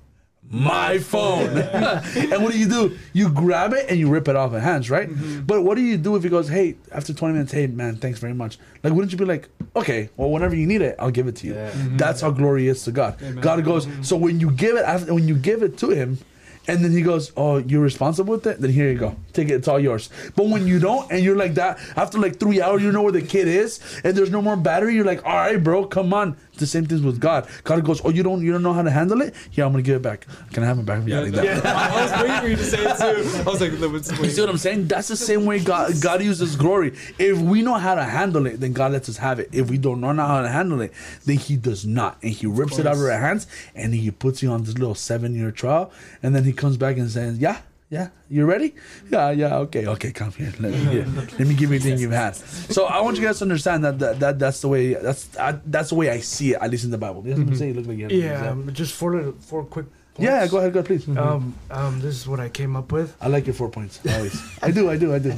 [0.50, 1.58] my phone.
[1.58, 2.98] and what do you do?
[3.12, 5.08] You grab it and you rip it off of hands, right?
[5.08, 5.42] Mm-hmm.
[5.42, 8.18] But what do you do if he goes, hey, after 20 minutes, hey, man, thanks
[8.18, 8.58] very much?
[8.82, 11.46] Like, wouldn't you be like, okay, well, whenever you need it, I'll give it to
[11.46, 11.54] you.
[11.54, 11.70] Yeah.
[11.70, 11.96] Mm-hmm.
[11.96, 13.20] That's how glory is to God.
[13.22, 13.42] Amen.
[13.42, 14.02] God goes, mm-hmm.
[14.02, 16.18] so when you give it, after, when you give it to him,
[16.66, 18.60] and then he goes, "Oh, you're responsible with it.
[18.60, 19.54] Then here you go, take it.
[19.54, 22.82] It's all yours." But when you don't, and you're like that, after like three hours,
[22.82, 24.94] you know where the kid is, and there's no more battery.
[24.94, 27.48] You're like, "All right, bro, come on." It's the same things with God.
[27.64, 29.34] God goes, "Oh, you don't, you don't know how to handle it.
[29.54, 30.24] Yeah, I'm gonna give it back.
[30.52, 31.66] Can I have it back?" Yeah, like that.
[31.66, 33.40] I was waiting for you to say it too.
[33.40, 34.86] I was like, let's You see what I'm saying?
[34.86, 36.94] That's the same way God God uses glory.
[37.18, 39.48] If we know how to handle it, then God lets us have it.
[39.52, 40.92] If we don't know how to handle it,
[41.26, 44.40] then He does not, and He rips it out of our hands, and He puts
[44.40, 45.90] you on this little seven year trial,
[46.22, 47.58] and then He comes back and says, "Yeah,
[47.90, 48.74] yeah, you ready?
[49.10, 50.52] Yeah, yeah, okay, okay, come here.
[50.58, 51.06] Let me here.
[51.38, 53.98] Let me give you everything you've had." So I want you guys to understand that
[53.98, 56.84] that, that that's the way that's I, that's the way I see it, at least
[56.84, 57.26] in the Bible.
[57.26, 59.86] You mm you look like you Yeah, um, just four four quick.
[60.14, 60.30] Points.
[60.30, 61.08] Yeah, go ahead, go ahead, please.
[61.08, 63.16] Um, um, this is what I came up with.
[63.20, 63.98] I like your four points.
[64.08, 64.40] Always.
[64.62, 65.34] I do, I do, I do.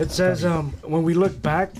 [0.00, 1.70] It says, um, when we look back,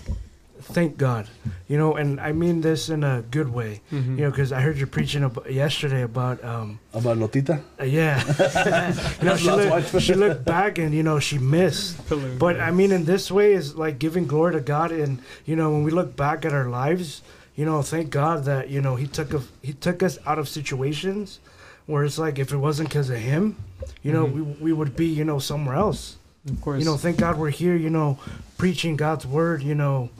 [0.72, 1.28] thank God.
[1.68, 3.80] You know, and I mean this in a good way.
[3.92, 4.18] Mm-hmm.
[4.18, 7.60] You know, because I heard you preaching ab- yesterday about, um, About Lotita.
[7.80, 8.18] uh, yeah.
[9.20, 11.98] you know, she, Lot's look, she looked back and, you know, she missed.
[12.38, 14.92] But I mean, in this way, is like giving glory to God.
[14.92, 17.22] And, you know, when we look back at our lives,
[17.56, 20.48] you know, thank God that, you know, He took, a, he took us out of
[20.48, 21.40] situations
[21.86, 23.56] where it's like if it wasn't because of Him,
[24.02, 26.16] you know, we, we would be, you know, somewhere else.
[26.48, 26.78] of course.
[26.78, 28.18] You know, thank God we're here, you know,
[28.58, 30.10] preaching God's word, you know,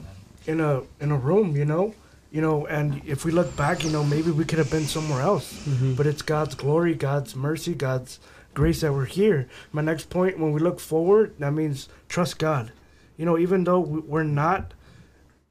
[0.49, 1.93] in a in a room, you know.
[2.31, 5.21] You know, and if we look back, you know, maybe we could have been somewhere
[5.21, 5.47] else.
[5.67, 5.95] Mhm.
[5.97, 8.19] But it's God's glory, God's mercy, God's
[8.53, 9.47] grace that we're here.
[9.71, 12.71] My next point, when we look forward, that means trust God.
[13.17, 14.73] You know, even though we- we're not,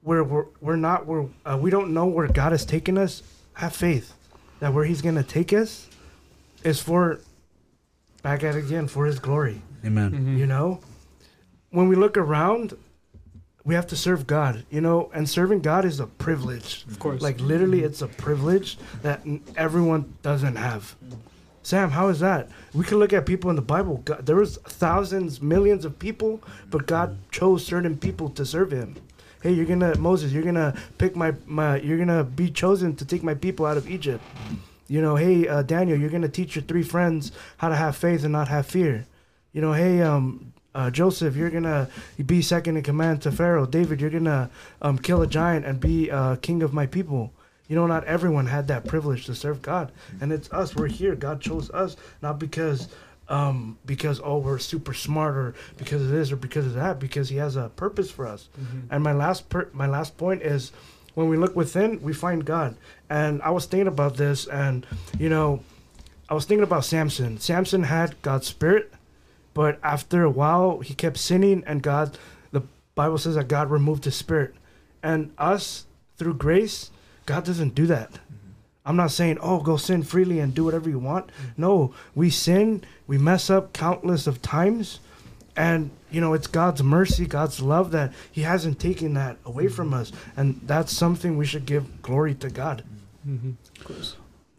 [0.07, 3.23] we're we're, we're not, we're uh, we don't know where God has taken us.
[3.63, 4.13] Have faith
[4.61, 5.89] that where He's gonna take us
[6.63, 7.19] is for,
[8.23, 9.61] back at it again, for His glory.
[9.85, 10.11] Amen.
[10.11, 10.37] Mhm.
[10.37, 10.79] You know,
[11.71, 12.73] when we look around,
[13.63, 14.65] we have to serve God.
[14.69, 16.85] You know, and serving God is a privilege.
[16.89, 17.21] of course.
[17.21, 19.21] Like literally, it's a privilege that
[19.55, 20.95] everyone doesn't have.
[21.61, 22.49] Sam, how is that?
[22.73, 23.97] We can look at people in the Bible.
[24.05, 28.95] God, there was thousands, millions of people, but God chose certain people to serve Him.
[29.41, 30.31] Hey, you're gonna Moses.
[30.31, 31.77] You're gonna pick my my.
[31.79, 34.23] You're gonna be chosen to take my people out of Egypt.
[34.87, 38.23] You know, hey uh, Daniel, you're gonna teach your three friends how to have faith
[38.23, 39.05] and not have fear.
[39.53, 41.89] You know, hey um, uh, Joseph, you're gonna
[42.25, 43.65] be second in command to Pharaoh.
[43.65, 44.49] David, you're gonna
[44.81, 47.33] um, kill a giant and be uh, king of my people.
[47.67, 49.91] You know, not everyone had that privilege to serve God,
[50.21, 50.75] and it's us.
[50.75, 51.15] We're here.
[51.15, 52.87] God chose us, not because,
[53.27, 56.99] um, because oh we're super smart or because of this or because of that.
[56.99, 58.49] Because He has a purpose for us.
[58.59, 58.81] Mhm.
[58.89, 60.71] And my last per- my last point is,
[61.13, 62.75] when we look within, we find God.
[63.09, 64.85] And I was thinking about this, and
[65.19, 65.61] you know,
[66.27, 67.39] I was thinking about Samson.
[67.39, 68.91] Samson had God's spirit,
[69.53, 72.17] but after a while, he kept sinning, and God,
[72.51, 72.63] the
[72.95, 74.55] Bible says that God removed his spirit.
[75.01, 75.85] And us,
[76.17, 76.91] through grace,
[77.25, 78.11] God doesn't do that.
[78.11, 78.51] Mm-hmm.
[78.85, 81.27] I'm not saying, oh, go sin freely and do whatever you want.
[81.27, 81.61] Mm-hmm.
[81.61, 84.99] No, we sin, we mess up countless of times,
[85.55, 89.87] and you know it's God's mercy, God's love that He hasn't taken that away from
[89.91, 90.01] mm-hmm.
[90.01, 92.83] us, and that's something we should give glory to God.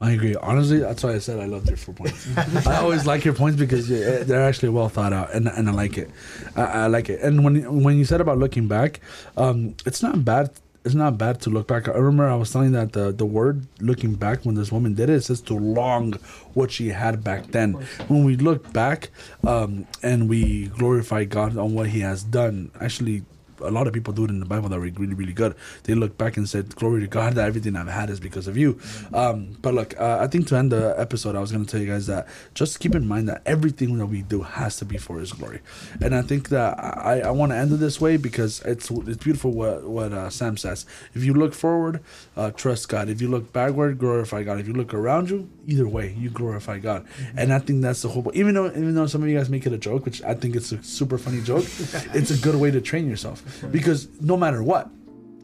[0.03, 0.35] I agree.
[0.35, 2.27] Honestly, that's why I said I loved your four points.
[2.67, 5.99] I always like your points because they're actually well thought out, and, and I like
[5.99, 6.11] it.
[6.57, 7.21] I, I like it.
[7.21, 9.01] And when when you said about looking back,
[9.37, 10.51] um, it's not bad.
[10.83, 11.87] It's not bad to look back.
[11.89, 15.11] I remember I was telling that the the word looking back when this woman did
[15.11, 16.15] it, it says to long
[16.55, 17.75] what she had back then.
[18.09, 19.11] When we look back,
[19.47, 23.25] um, and we glorify God on what He has done, actually
[23.63, 25.55] a lot of people do it in the Bible that were really, really good.
[25.85, 28.57] They look back and said, "Glory to God that everything I've had is because of
[28.57, 28.79] you."
[29.13, 31.81] Um, but look, uh, I think to end the episode, I was going to tell
[31.81, 34.99] you guys that just keep in mind that everything that we do has to be
[34.99, 35.61] for His glory,
[36.01, 39.23] and I think that I, I want to end it this way because it's it's
[39.23, 40.87] beautiful what what uh, Sam says.
[41.15, 42.01] If you look forward,
[42.37, 43.09] uh, trust God.
[43.09, 44.61] If you look backward, glorify God.
[44.61, 47.07] If you look around you, either way, you glorify God.
[47.37, 48.23] And I think that's the whole.
[48.23, 48.37] Point.
[48.37, 50.57] Even though even though some of you guys make it a joke, which I think
[50.57, 51.65] it's a super funny joke,
[52.15, 54.91] it's a good way to train yourself because no matter what,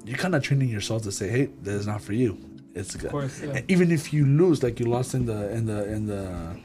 [0.04, 2.38] you're kind of training yourself to say, "Hey, that is not for you."
[2.74, 3.10] It's good.
[3.10, 3.62] course, yeah.
[3.68, 6.56] Even if you lose, like you lost in the in the in the.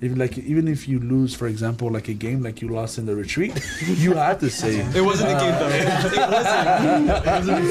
[0.00, 3.06] Even like even if you lose, for example, like a game like you lost in
[3.06, 5.68] the retreat, you have to say It wasn't a game though.
[5.68, 5.86] It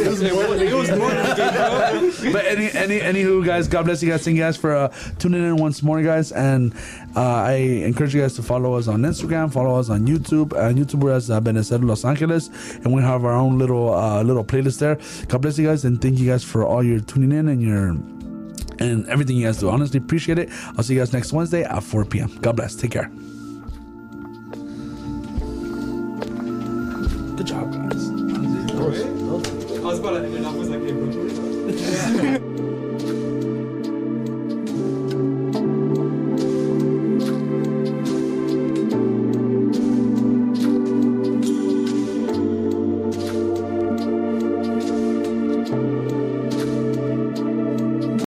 [0.05, 0.27] wasn't.
[0.27, 2.31] It was, it was more than a game, bro.
[2.33, 4.25] but any any anywho guys god bless you guys.
[4.25, 6.33] Thank you guys for uh, tuning in once more guys.
[6.33, 6.73] And
[7.15, 10.51] uh, i encourage you guys to follow us on instagram follow us on youtube.
[10.51, 12.49] Uh, youtube we're as uh, Benecer los angeles.
[12.83, 14.97] And we have our own little uh, little playlist there.
[15.27, 17.95] God bless you guys and thank you guys for all your tuning in and your
[18.79, 19.69] and everything you guys do.
[19.69, 20.49] Honestly appreciate it.
[20.77, 22.75] I'll see you guys next wednesday at 4 p.m god bless.
[22.75, 23.09] Take care.
[27.37, 27.76] Good job